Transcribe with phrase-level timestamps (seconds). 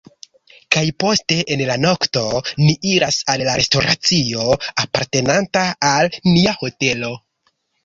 [0.75, 2.23] kaj poste en la nokto,
[2.63, 4.49] ni iras al la restoracio
[4.87, 7.17] apartenanta al nia hotelo